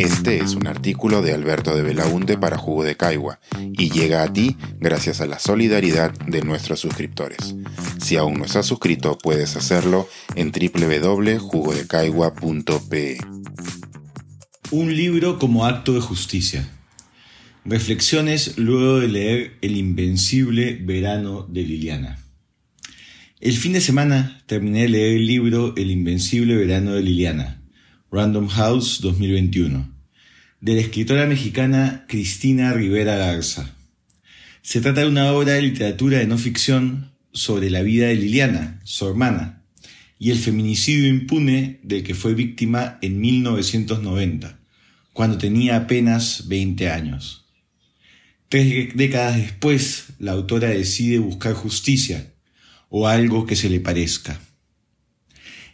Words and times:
Este 0.00 0.38
es 0.38 0.54
un 0.54 0.66
artículo 0.66 1.20
de 1.20 1.34
Alberto 1.34 1.76
de 1.76 1.82
Belaunte 1.82 2.38
para 2.38 2.56
Jugo 2.56 2.84
de 2.84 2.96
Caigua 2.96 3.38
y 3.74 3.90
llega 3.90 4.22
a 4.22 4.32
ti 4.32 4.56
gracias 4.78 5.20
a 5.20 5.26
la 5.26 5.38
solidaridad 5.38 6.18
de 6.26 6.40
nuestros 6.40 6.80
suscriptores. 6.80 7.54
Si 8.00 8.16
aún 8.16 8.38
no 8.38 8.46
estás 8.46 8.64
suscrito, 8.64 9.18
puedes 9.18 9.56
hacerlo 9.56 10.08
en 10.36 10.52
www.jugodecaigua.pe. 10.52 13.18
Un 14.70 14.96
libro 14.96 15.38
como 15.38 15.66
acto 15.66 15.92
de 15.92 16.00
justicia. 16.00 16.66
Reflexiones 17.66 18.56
luego 18.56 19.00
de 19.00 19.08
leer 19.08 19.58
El 19.60 19.76
invencible 19.76 20.80
verano 20.82 21.42
de 21.42 21.62
Liliana. 21.62 22.18
El 23.38 23.52
fin 23.52 23.74
de 23.74 23.82
semana 23.82 24.40
terminé 24.46 24.84
de 24.84 24.88
leer 24.88 25.16
el 25.16 25.26
libro 25.26 25.74
El 25.76 25.90
invencible 25.90 26.56
verano 26.56 26.94
de 26.94 27.02
Liliana, 27.02 27.59
Random 28.12 28.48
House 28.48 29.00
2021, 29.02 29.88
de 30.60 30.74
la 30.74 30.80
escritora 30.80 31.26
mexicana 31.26 32.06
Cristina 32.08 32.72
Rivera 32.72 33.14
Garza. 33.14 33.76
Se 34.62 34.80
trata 34.80 35.02
de 35.02 35.06
una 35.06 35.32
obra 35.32 35.52
de 35.52 35.62
literatura 35.62 36.18
de 36.18 36.26
no 36.26 36.36
ficción 36.36 37.12
sobre 37.32 37.70
la 37.70 37.82
vida 37.82 38.08
de 38.08 38.16
Liliana, 38.16 38.80
su 38.82 39.06
hermana, 39.06 39.62
y 40.18 40.32
el 40.32 40.38
feminicidio 40.38 41.06
impune 41.08 41.78
del 41.84 42.02
que 42.02 42.16
fue 42.16 42.34
víctima 42.34 42.98
en 43.00 43.20
1990, 43.20 44.58
cuando 45.12 45.38
tenía 45.38 45.76
apenas 45.76 46.48
20 46.48 46.90
años. 46.90 47.46
Tres 48.48 48.96
décadas 48.96 49.36
después, 49.36 50.06
la 50.18 50.32
autora 50.32 50.70
decide 50.70 51.20
buscar 51.20 51.54
justicia 51.54 52.32
o 52.88 53.06
algo 53.06 53.46
que 53.46 53.54
se 53.54 53.70
le 53.70 53.78
parezca. 53.78 54.40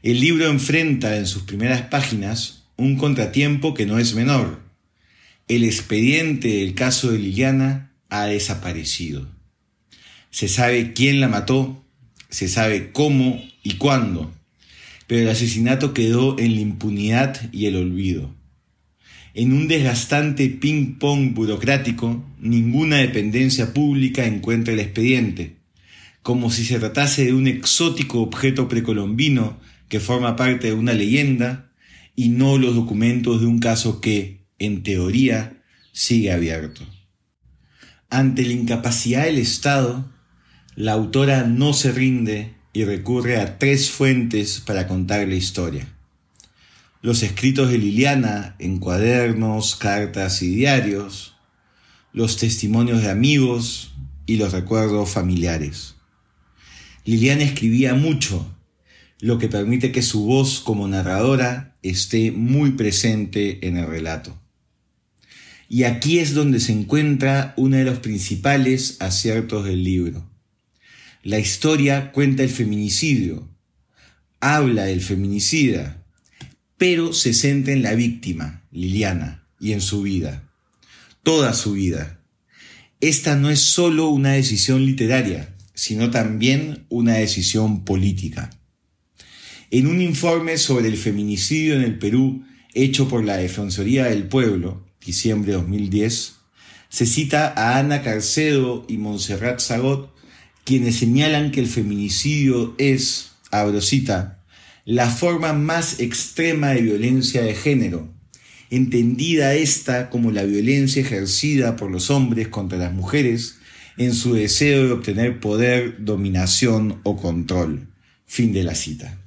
El 0.06 0.20
libro 0.20 0.46
enfrenta 0.46 1.16
en 1.16 1.26
sus 1.26 1.42
primeras 1.42 1.82
páginas 1.82 2.62
un 2.76 2.94
contratiempo 2.94 3.74
que 3.74 3.86
no 3.86 3.98
es 3.98 4.14
menor. 4.14 4.60
El 5.48 5.64
expediente 5.64 6.46
del 6.46 6.76
caso 6.76 7.10
de 7.10 7.18
Liliana 7.18 7.90
ha 8.08 8.26
desaparecido. 8.26 9.26
Se 10.30 10.46
sabe 10.46 10.92
quién 10.92 11.20
la 11.20 11.26
mató, 11.26 11.84
se 12.28 12.46
sabe 12.46 12.92
cómo 12.92 13.42
y 13.64 13.78
cuándo, 13.78 14.32
pero 15.08 15.22
el 15.22 15.28
asesinato 15.28 15.92
quedó 15.92 16.38
en 16.38 16.54
la 16.54 16.60
impunidad 16.60 17.52
y 17.52 17.66
el 17.66 17.74
olvido. 17.74 18.32
En 19.34 19.52
un 19.52 19.66
desgastante 19.66 20.48
ping-pong 20.50 21.34
burocrático, 21.34 22.24
ninguna 22.38 22.98
dependencia 22.98 23.74
pública 23.74 24.24
encuentra 24.24 24.72
el 24.72 24.78
expediente, 24.78 25.56
como 26.22 26.52
si 26.52 26.64
se 26.64 26.78
tratase 26.78 27.24
de 27.24 27.34
un 27.34 27.48
exótico 27.48 28.20
objeto 28.20 28.68
precolombino 28.68 29.58
que 29.88 30.00
forma 30.00 30.36
parte 30.36 30.68
de 30.68 30.72
una 30.74 30.92
leyenda 30.92 31.72
y 32.14 32.30
no 32.30 32.58
los 32.58 32.74
documentos 32.74 33.40
de 33.40 33.46
un 33.46 33.58
caso 33.58 34.00
que, 34.00 34.46
en 34.58 34.82
teoría, 34.82 35.62
sigue 35.92 36.32
abierto. 36.32 36.82
Ante 38.10 38.44
la 38.44 38.52
incapacidad 38.52 39.24
del 39.24 39.38
Estado, 39.38 40.10
la 40.74 40.92
autora 40.92 41.44
no 41.44 41.72
se 41.72 41.92
rinde 41.92 42.54
y 42.72 42.84
recurre 42.84 43.40
a 43.40 43.58
tres 43.58 43.90
fuentes 43.90 44.60
para 44.60 44.86
contar 44.86 45.26
la 45.26 45.34
historia 45.34 45.88
los 47.06 47.22
escritos 47.22 47.70
de 47.70 47.78
Liliana 47.78 48.56
en 48.58 48.80
cuadernos, 48.80 49.76
cartas 49.76 50.42
y 50.42 50.52
diarios, 50.52 51.36
los 52.12 52.36
testimonios 52.36 53.00
de 53.00 53.10
amigos 53.10 53.94
y 54.26 54.38
los 54.38 54.50
recuerdos 54.50 55.10
familiares. 55.10 55.94
Liliana 57.04 57.44
escribía 57.44 57.94
mucho, 57.94 58.55
lo 59.20 59.38
que 59.38 59.48
permite 59.48 59.92
que 59.92 60.02
su 60.02 60.24
voz 60.24 60.60
como 60.60 60.88
narradora 60.88 61.76
esté 61.82 62.32
muy 62.32 62.72
presente 62.72 63.66
en 63.66 63.76
el 63.76 63.86
relato. 63.86 64.40
Y 65.68 65.84
aquí 65.84 66.18
es 66.18 66.34
donde 66.34 66.60
se 66.60 66.72
encuentra 66.72 67.54
uno 67.56 67.76
de 67.76 67.84
los 67.84 67.98
principales 67.98 68.96
aciertos 69.00 69.64
del 69.64 69.82
libro. 69.82 70.30
La 71.22 71.38
historia 71.38 72.12
cuenta 72.12 72.44
el 72.44 72.50
feminicidio, 72.50 73.48
habla 74.38 74.84
del 74.84 75.00
feminicida, 75.00 76.04
pero 76.76 77.12
se 77.12 77.32
centra 77.32 77.72
en 77.72 77.82
la 77.82 77.94
víctima, 77.94 78.62
Liliana, 78.70 79.48
y 79.58 79.72
en 79.72 79.80
su 79.80 80.02
vida, 80.02 80.48
toda 81.22 81.52
su 81.54 81.72
vida. 81.72 82.20
Esta 83.00 83.34
no 83.34 83.50
es 83.50 83.60
solo 83.60 84.08
una 84.08 84.32
decisión 84.32 84.86
literaria, 84.86 85.54
sino 85.74 86.10
también 86.10 86.86
una 86.88 87.14
decisión 87.14 87.84
política. 87.84 88.50
En 89.70 89.88
un 89.88 90.00
informe 90.00 90.58
sobre 90.58 90.86
el 90.86 90.96
feminicidio 90.96 91.74
en 91.74 91.82
el 91.82 91.98
Perú 91.98 92.44
hecho 92.72 93.08
por 93.08 93.24
la 93.24 93.36
Defensoría 93.36 94.04
del 94.04 94.28
Pueblo, 94.28 94.86
diciembre 95.04 95.52
de 95.52 95.58
2010, 95.58 96.34
se 96.88 97.06
cita 97.06 97.52
a 97.56 97.78
Ana 97.78 98.02
Carcedo 98.02 98.86
y 98.88 98.96
Montserrat 98.98 99.60
Zagot, 99.60 100.14
quienes 100.62 100.96
señalan 100.96 101.50
que 101.50 101.60
el 101.60 101.66
feminicidio 101.66 102.76
es, 102.78 103.32
abro 103.50 103.80
cita, 103.80 104.44
la 104.84 105.10
forma 105.10 105.52
más 105.52 105.98
extrema 105.98 106.68
de 106.68 106.82
violencia 106.82 107.42
de 107.42 107.54
género, 107.54 108.08
entendida 108.70 109.54
esta 109.54 110.10
como 110.10 110.30
la 110.30 110.44
violencia 110.44 111.02
ejercida 111.02 111.74
por 111.74 111.90
los 111.90 112.10
hombres 112.10 112.48
contra 112.48 112.78
las 112.78 112.92
mujeres 112.92 113.58
en 113.96 114.14
su 114.14 114.34
deseo 114.34 114.84
de 114.84 114.92
obtener 114.92 115.40
poder, 115.40 116.04
dominación 116.04 117.00
o 117.02 117.16
control. 117.16 117.88
Fin 118.26 118.52
de 118.52 118.62
la 118.62 118.74
cita. 118.76 119.25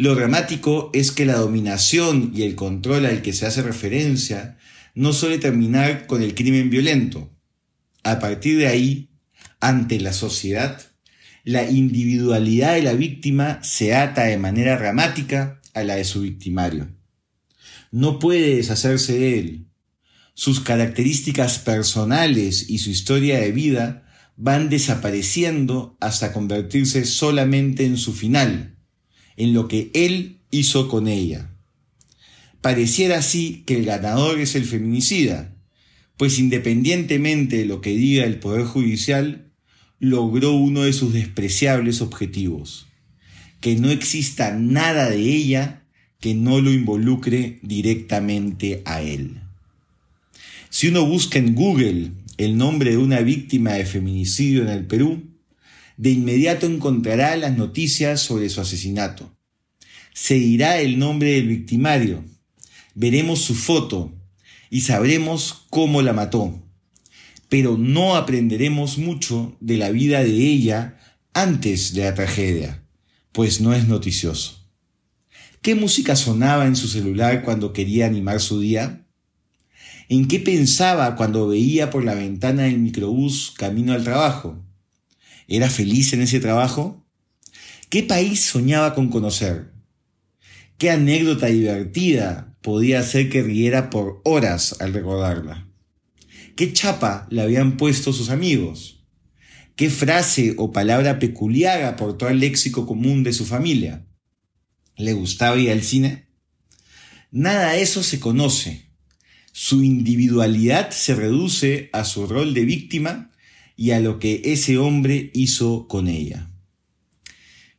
Lo 0.00 0.14
dramático 0.14 0.90
es 0.94 1.12
que 1.12 1.26
la 1.26 1.36
dominación 1.36 2.32
y 2.34 2.44
el 2.44 2.54
control 2.54 3.04
al 3.04 3.20
que 3.20 3.34
se 3.34 3.44
hace 3.44 3.60
referencia 3.60 4.56
no 4.94 5.12
suele 5.12 5.36
terminar 5.36 6.06
con 6.06 6.22
el 6.22 6.34
crimen 6.34 6.70
violento. 6.70 7.30
A 8.02 8.18
partir 8.18 8.56
de 8.56 8.66
ahí, 8.66 9.10
ante 9.60 10.00
la 10.00 10.14
sociedad, 10.14 10.80
la 11.44 11.68
individualidad 11.70 12.76
de 12.76 12.82
la 12.82 12.94
víctima 12.94 13.62
se 13.62 13.94
ata 13.94 14.24
de 14.24 14.38
manera 14.38 14.78
dramática 14.78 15.60
a 15.74 15.84
la 15.84 15.96
de 15.96 16.06
su 16.06 16.22
victimario. 16.22 16.96
No 17.90 18.18
puede 18.18 18.56
deshacerse 18.56 19.18
de 19.18 19.38
él. 19.38 19.66
Sus 20.32 20.60
características 20.60 21.58
personales 21.58 22.70
y 22.70 22.78
su 22.78 22.88
historia 22.88 23.38
de 23.38 23.52
vida 23.52 24.08
van 24.38 24.70
desapareciendo 24.70 25.98
hasta 26.00 26.32
convertirse 26.32 27.04
solamente 27.04 27.84
en 27.84 27.98
su 27.98 28.14
final, 28.14 28.79
en 29.40 29.54
lo 29.54 29.68
que 29.68 29.90
él 29.94 30.36
hizo 30.50 30.88
con 30.88 31.08
ella. 31.08 31.50
Pareciera 32.60 33.18
así 33.18 33.62
que 33.64 33.76
el 33.76 33.86
ganador 33.86 34.38
es 34.38 34.54
el 34.54 34.66
feminicida, 34.66 35.56
pues 36.18 36.38
independientemente 36.38 37.56
de 37.56 37.64
lo 37.64 37.80
que 37.80 37.96
diga 37.96 38.24
el 38.24 38.38
Poder 38.38 38.66
Judicial, 38.66 39.50
logró 39.98 40.52
uno 40.52 40.82
de 40.82 40.92
sus 40.92 41.14
despreciables 41.14 42.02
objetivos, 42.02 42.86
que 43.62 43.76
no 43.76 43.90
exista 43.90 44.54
nada 44.54 45.08
de 45.08 45.22
ella 45.22 45.84
que 46.20 46.34
no 46.34 46.60
lo 46.60 46.70
involucre 46.70 47.58
directamente 47.62 48.82
a 48.84 49.00
él. 49.00 49.40
Si 50.68 50.88
uno 50.88 51.06
busca 51.06 51.38
en 51.38 51.54
Google 51.54 52.10
el 52.36 52.58
nombre 52.58 52.90
de 52.90 52.98
una 52.98 53.20
víctima 53.20 53.72
de 53.72 53.86
feminicidio 53.86 54.62
en 54.62 54.68
el 54.68 54.86
Perú, 54.86 55.29
de 56.00 56.10
inmediato 56.10 56.66
encontrará 56.66 57.36
las 57.36 57.56
noticias 57.56 58.20
sobre 58.20 58.48
su 58.48 58.60
asesinato. 58.60 59.36
Se 60.14 60.34
dirá 60.34 60.80
el 60.80 60.98
nombre 60.98 61.32
del 61.32 61.48
victimario, 61.48 62.24
veremos 62.94 63.40
su 63.40 63.54
foto 63.54 64.12
y 64.70 64.80
sabremos 64.80 65.66
cómo 65.70 66.02
la 66.02 66.12
mató 66.12 66.60
pero 67.50 67.76
no 67.76 68.14
aprenderemos 68.14 68.96
mucho 68.96 69.56
de 69.60 69.76
la 69.76 69.90
vida 69.90 70.22
de 70.22 70.30
ella 70.30 70.98
antes 71.34 71.92
de 71.92 72.04
la 72.04 72.14
tragedia, 72.14 72.84
pues 73.32 73.60
no 73.60 73.74
es 73.74 73.88
noticioso. 73.88 74.64
¿Qué 75.60 75.74
música 75.74 76.14
sonaba 76.14 76.66
en 76.66 76.76
su 76.76 76.86
celular 76.86 77.42
cuando 77.42 77.72
quería 77.72 78.06
animar 78.06 78.40
su 78.40 78.60
día? 78.60 79.04
¿En 80.08 80.28
qué 80.28 80.38
pensaba 80.38 81.16
cuando 81.16 81.48
veía 81.48 81.90
por 81.90 82.04
la 82.04 82.14
ventana 82.14 82.62
del 82.62 82.78
microbús 82.78 83.52
camino 83.56 83.92
al 83.92 84.04
trabajo? 84.04 84.64
¿Era 85.52 85.68
feliz 85.68 86.12
en 86.12 86.22
ese 86.22 86.38
trabajo? 86.38 87.04
¿Qué 87.88 88.04
país 88.04 88.40
soñaba 88.40 88.94
con 88.94 89.08
conocer? 89.08 89.72
¿Qué 90.78 90.90
anécdota 90.90 91.46
divertida 91.46 92.56
podía 92.62 93.00
hacer 93.00 93.28
que 93.28 93.42
riera 93.42 93.90
por 93.90 94.20
horas 94.24 94.76
al 94.80 94.94
recordarla? 94.94 95.68
¿Qué 96.54 96.72
chapa 96.72 97.26
le 97.30 97.42
habían 97.42 97.76
puesto 97.76 98.12
sus 98.12 98.30
amigos? 98.30 99.04
¿Qué 99.74 99.90
frase 99.90 100.54
o 100.56 100.70
palabra 100.70 101.18
peculiar 101.18 101.82
aportó 101.82 102.28
al 102.28 102.38
léxico 102.38 102.86
común 102.86 103.24
de 103.24 103.32
su 103.32 103.44
familia? 103.44 104.06
¿Le 104.96 105.14
gustaba 105.14 105.58
ir 105.58 105.72
al 105.72 105.82
cine? 105.82 106.28
Nada 107.32 107.72
de 107.72 107.82
eso 107.82 108.04
se 108.04 108.20
conoce. 108.20 108.92
Su 109.50 109.82
individualidad 109.82 110.90
se 110.92 111.16
reduce 111.16 111.90
a 111.92 112.04
su 112.04 112.28
rol 112.28 112.54
de 112.54 112.64
víctima 112.64 113.29
y 113.80 113.92
a 113.92 114.00
lo 114.00 114.18
que 114.18 114.42
ese 114.44 114.76
hombre 114.76 115.30
hizo 115.32 115.88
con 115.88 116.06
ella. 116.06 116.50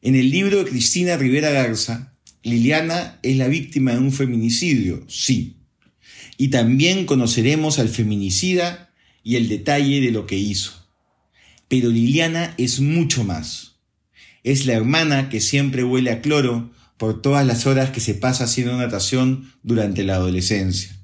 En 0.01 0.15
el 0.15 0.31
libro 0.31 0.57
de 0.57 0.65
Cristina 0.67 1.15
Rivera 1.15 1.51
Garza, 1.51 2.17
Liliana 2.41 3.19
es 3.21 3.37
la 3.37 3.47
víctima 3.47 3.91
de 3.91 3.99
un 3.99 4.11
feminicidio, 4.11 5.05
sí, 5.07 5.57
Y 6.39 6.47
también 6.47 7.05
conoceremos 7.05 7.77
al 7.77 7.87
feminicida 7.87 8.91
y 9.23 9.35
el 9.35 9.47
detalle 9.47 10.01
de 10.01 10.09
lo 10.09 10.25
que 10.25 10.39
hizo. 10.39 10.71
Pero 11.67 11.89
Liliana 11.89 12.55
es 12.57 12.79
mucho 12.79 13.23
más. 13.23 13.75
Es 14.43 14.65
la 14.65 14.73
hermana 14.73 15.29
que 15.29 15.39
siempre 15.39 15.83
huele 15.83 16.09
a 16.09 16.21
cloro 16.21 16.71
por 16.97 17.21
todas 17.21 17.45
las 17.45 17.67
horas 17.67 17.91
que 17.91 17.99
se 17.99 18.15
pasa 18.15 18.45
haciendo 18.45 18.75
natación 18.75 19.53
durante 19.61 20.03
la 20.03 20.15
adolescencia. 20.15 20.97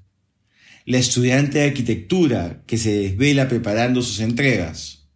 La 0.87 0.99
estudiante 0.99 1.59
de 1.59 1.65
arquitectura 1.65 2.63
que 2.65 2.77
se 2.77 2.93
desvela 2.93 3.49
preparando 3.49 4.01
sus 4.01 4.21
entregas. 4.21 5.09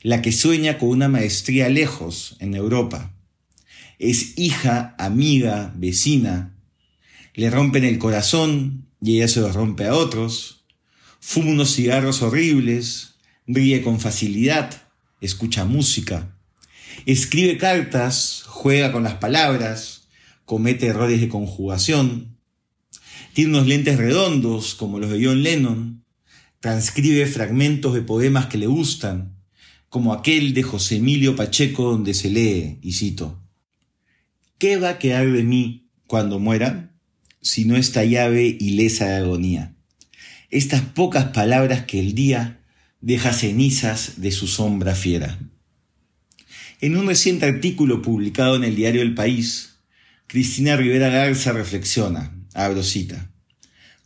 La 0.00 0.22
que 0.22 0.32
sueña 0.32 0.78
con 0.78 0.88
una 0.88 1.10
maestría 1.10 1.68
lejos, 1.68 2.38
en 2.40 2.54
Europa. 2.54 3.14
Es 3.98 4.38
hija, 4.38 4.94
amiga, 4.98 5.74
vecina. 5.76 6.56
Le 7.34 7.50
rompen 7.50 7.84
el 7.84 7.98
corazón 7.98 8.88
y 9.02 9.16
ella 9.16 9.28
se 9.28 9.40
lo 9.40 9.52
rompe 9.52 9.84
a 9.84 9.94
otros. 9.94 10.64
Fuma 11.20 11.50
unos 11.50 11.74
cigarros 11.74 12.22
horribles, 12.22 13.16
ríe 13.46 13.82
con 13.82 14.00
facilidad, 14.00 14.88
escucha 15.20 15.66
música, 15.66 16.38
escribe 17.04 17.58
cartas, 17.58 18.44
juega 18.46 18.92
con 18.92 19.02
las 19.02 19.16
palabras, 19.16 20.08
comete 20.46 20.86
errores 20.86 21.20
de 21.20 21.28
conjugación, 21.28 22.31
tiene 23.32 23.50
unos 23.50 23.66
lentes 23.66 23.96
redondos 23.96 24.74
como 24.74 24.98
los 24.98 25.10
de 25.10 25.24
John 25.24 25.42
Lennon, 25.42 26.04
transcribe 26.60 27.26
fragmentos 27.26 27.94
de 27.94 28.02
poemas 28.02 28.46
que 28.46 28.58
le 28.58 28.66
gustan, 28.66 29.36
como 29.88 30.12
aquel 30.12 30.54
de 30.54 30.62
José 30.62 30.96
Emilio 30.96 31.36
Pacheco 31.36 31.90
donde 31.90 32.14
se 32.14 32.30
lee, 32.30 32.78
y 32.82 32.92
cito, 32.92 33.42
¿Qué 34.58 34.76
va 34.76 34.90
a 34.90 34.98
quedar 34.98 35.30
de 35.30 35.42
mí 35.42 35.88
cuando 36.06 36.38
muera? 36.38 36.92
sino 37.42 37.76
esta 37.76 38.04
llave 38.04 38.56
ilesa 38.60 39.06
de 39.06 39.16
agonía. 39.16 39.74
Estas 40.50 40.82
pocas 40.82 41.26
palabras 41.26 41.84
que 41.84 41.98
el 41.98 42.14
día 42.14 42.60
deja 43.00 43.32
cenizas 43.32 44.20
de 44.20 44.30
su 44.30 44.46
sombra 44.46 44.94
fiera. 44.94 45.38
En 46.80 46.96
un 46.96 47.06
reciente 47.06 47.46
artículo 47.46 48.00
publicado 48.00 48.56
en 48.56 48.64
el 48.64 48.76
diario 48.76 49.02
El 49.02 49.14
País, 49.14 49.80
Cristina 50.28 50.76
Rivera 50.76 51.08
Garza 51.08 51.52
reflexiona, 51.52 52.32
abro 52.54 52.82
cita, 52.82 53.30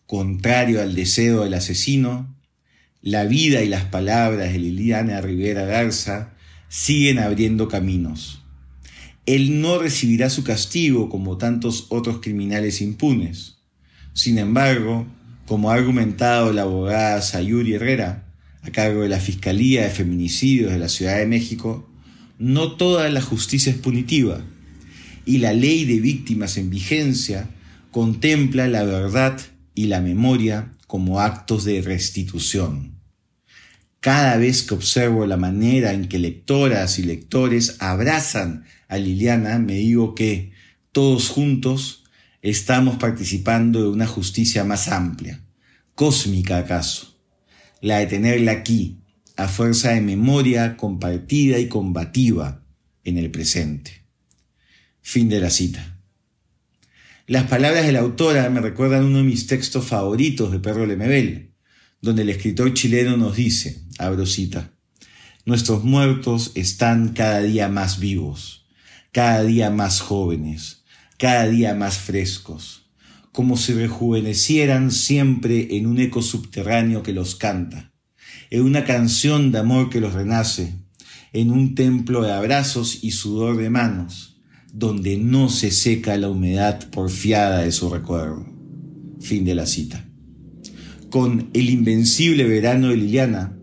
contrario 0.07 0.83
al 0.83 0.95
deseo 0.95 1.45
del 1.45 1.55
asesino, 1.55 2.37
la 3.03 3.25
vida 3.25 3.63
y 3.63 3.69
las 3.69 3.85
palabras 3.85 4.53
de 4.53 4.59
Liliana 4.59 5.21
Rivera 5.21 5.65
Garza 5.65 6.35
siguen 6.69 7.19
abriendo 7.19 7.69
caminos 7.69 8.43
él 9.27 9.61
no 9.61 9.79
recibirá 9.79 10.31
su 10.31 10.45
castigo 10.45 11.09
como 11.09 11.37
tantos 11.37 11.87
otros 11.89 12.21
criminales 12.21 12.81
impunes. 12.81 13.57
Sin 14.13 14.39
embargo, 14.39 15.07
como 15.47 15.71
ha 15.71 15.75
argumentado 15.75 16.53
la 16.53 16.63
abogada 16.63 17.21
Sayuri 17.21 17.75
Herrera, 17.75 18.25
a 18.63 18.71
cargo 18.71 19.03
de 19.03 19.09
la 19.09 19.21
Fiscalía 19.21 19.83
de 19.83 19.91
Feminicidios 19.91 20.73
de 20.73 20.79
la 20.79 20.89
Ciudad 20.89 21.19
de 21.19 21.27
México, 21.27 21.91
no 22.39 22.73
toda 22.73 23.09
la 23.11 23.21
justicia 23.21 23.73
es 23.73 23.79
punitiva 23.79 24.45
y 25.25 25.39
la 25.39 25.53
ley 25.53 25.85
de 25.85 26.01
víctimas 26.01 26.57
en 26.57 26.71
vigencia 26.71 27.51
contempla 27.91 28.69
la 28.69 28.85
verdad 28.85 29.41
y 29.75 29.87
la 29.87 30.01
memoria 30.01 30.73
como 30.87 31.21
actos 31.21 31.65
de 31.65 31.83
restitución. 31.83 32.97
Cada 34.01 34.37
vez 34.37 34.63
que 34.63 34.75
observo 34.75 35.27
la 35.27 35.37
manera 35.37 35.93
en 35.93 36.09
que 36.09 36.19
lectoras 36.19 36.99
y 36.99 37.03
lectores 37.03 37.77
abrazan 37.81 38.65
a 38.89 38.99
Liliana, 38.99 39.59
me 39.59 39.75
digo 39.75 40.15
que 40.15 40.53
todos 40.93 41.29
juntos 41.29 42.05
estamos 42.41 42.97
participando 42.97 43.83
de 43.83 43.89
una 43.89 44.07
justicia 44.07 44.63
más 44.63 44.89
amplia, 44.89 45.43
cósmica 45.95 46.59
acaso, 46.59 47.19
la 47.81 47.99
de 47.99 48.07
tenerla 48.07 48.53
aquí, 48.53 49.01
a 49.37 49.49
fuerza 49.49 49.91
de 49.91 50.01
memoria 50.01 50.77
compartida 50.77 51.59
y 51.59 51.69
combativa 51.69 52.63
en 53.05 53.19
el 53.19 53.31
presente. 53.31 54.03
Fin 55.03 55.29
de 55.29 55.41
la 55.41 55.51
cita. 55.51 55.96
Las 57.29 57.49
palabras 57.49 57.85
de 57.85 57.91
la 57.91 57.99
autora 57.99 58.49
me 58.51 58.61
recuerdan 58.61 59.05
uno 59.05 59.19
de 59.19 59.25
mis 59.25 59.49
textos 59.49 59.85
favoritos 59.85 60.53
de 60.53 60.61
Perro 60.61 60.87
Lemebel, 60.87 61.55
donde 62.01 62.23
el 62.23 62.29
escritor 62.29 62.73
chileno 62.73 63.17
nos 63.17 63.35
dice, 63.35 63.83
abro 63.99 64.27
cita, 64.27 64.71
Nuestros 65.45 65.83
muertos 65.83 66.53
están 66.55 67.15
cada 67.15 67.41
día 67.41 67.69
más 67.69 67.99
vivos, 67.99 68.69
cada 69.11 69.43
día 69.43 69.71
más 69.71 70.01
jóvenes, 70.01 70.85
cada 71.19 71.49
día 71.49 71.75
más 71.75 71.99
frescos, 71.99 72.93
como 73.33 73.57
si 73.57 73.73
rejuvenecieran 73.73 74.93
siempre 74.93 75.77
en 75.77 75.89
un 75.89 75.99
eco 75.99 76.23
subterráneo 76.23 77.03
que 77.03 77.13
los 77.13 77.35
canta, 77.35 77.93
en 78.51 78.63
una 78.63 78.85
canción 78.85 79.51
de 79.51 79.59
amor 79.59 79.91
que 79.91 80.01
los 80.01 80.15
renace, 80.15 80.75
en 81.33 81.51
un 81.51 81.75
templo 81.75 82.23
de 82.23 82.33
abrazos 82.33 83.03
y 83.03 83.11
sudor 83.11 83.57
de 83.57 83.69
manos, 83.69 84.36
donde 84.73 85.17
no 85.17 85.49
se 85.49 85.71
seca 85.71 86.17
la 86.17 86.29
humedad 86.29 86.91
porfiada 86.91 87.61
de 87.61 87.73
su 87.73 87.91
recuerdo. 87.91 88.47
Fin 89.21 89.45
de 89.45 89.55
la 89.55 89.67
cita. 89.67 90.05
Con 91.11 91.51
El 91.55 91.71
invencible 91.71 92.45
verano 92.45 92.89
de 92.89 92.97
Liliana, 92.97 93.57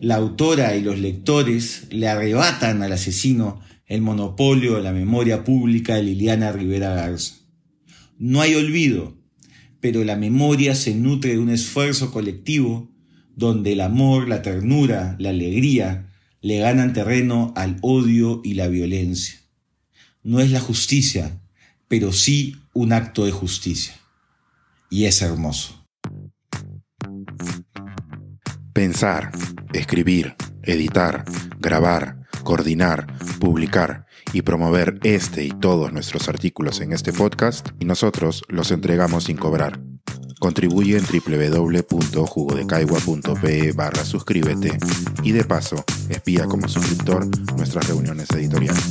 la 0.00 0.16
autora 0.16 0.76
y 0.76 0.82
los 0.82 0.98
lectores 0.98 1.86
le 1.90 2.08
arrebatan 2.08 2.82
al 2.82 2.92
asesino 2.92 3.60
el 3.86 4.02
monopolio 4.02 4.76
de 4.76 4.82
la 4.82 4.92
memoria 4.92 5.42
pública 5.42 5.96
de 5.96 6.04
Liliana 6.04 6.52
Rivera 6.52 6.94
Garza. 6.94 7.34
No 8.18 8.40
hay 8.40 8.54
olvido, 8.54 9.18
pero 9.80 10.04
la 10.04 10.16
memoria 10.16 10.74
se 10.74 10.94
nutre 10.94 11.32
de 11.32 11.38
un 11.38 11.50
esfuerzo 11.50 12.12
colectivo 12.12 12.94
donde 13.34 13.72
el 13.72 13.80
amor, 13.80 14.28
la 14.28 14.42
ternura, 14.42 15.16
la 15.18 15.30
alegría 15.30 16.06
le 16.40 16.58
ganan 16.58 16.92
terreno 16.92 17.52
al 17.56 17.78
odio 17.80 18.40
y 18.44 18.54
la 18.54 18.68
violencia. 18.68 19.39
No 20.22 20.40
es 20.40 20.50
la 20.50 20.60
justicia, 20.60 21.40
pero 21.88 22.12
sí 22.12 22.56
un 22.74 22.92
acto 22.92 23.24
de 23.24 23.32
justicia. 23.32 23.94
Y 24.90 25.06
es 25.06 25.22
hermoso. 25.22 25.86
Pensar, 28.74 29.32
escribir, 29.72 30.36
editar, 30.62 31.24
grabar, 31.58 32.26
coordinar, 32.44 33.06
publicar 33.38 34.04
y 34.32 34.42
promover 34.42 35.00
este 35.04 35.44
y 35.44 35.50
todos 35.50 35.90
nuestros 35.92 36.28
artículos 36.28 36.80
en 36.80 36.92
este 36.92 37.14
podcast 37.14 37.68
y 37.78 37.86
nosotros 37.86 38.42
los 38.48 38.72
entregamos 38.72 39.24
sin 39.24 39.38
cobrar. 39.38 39.80
Contribuye 40.38 40.98
en 40.98 41.04
www.jugodecaigua.pe 41.04 43.72
barra 43.72 44.04
suscríbete 44.04 44.78
y 45.22 45.32
de 45.32 45.44
paso 45.44 45.82
espía 46.08 46.44
como 46.44 46.68
suscriptor 46.68 47.26
nuestras 47.56 47.88
reuniones 47.88 48.28
editoriales. 48.30 48.90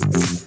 Thank 0.00 0.32
you. 0.32 0.41